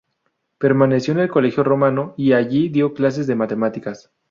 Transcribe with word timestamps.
Permaneció 0.57 1.13
en 1.13 1.19
el 1.19 1.29
Colegio 1.29 1.63
Romano 1.63 2.15
y 2.17 2.33
allí 2.33 2.69
dio 2.69 2.95
clases 2.95 3.27
de 3.27 3.35
matemáticas. 3.35 4.09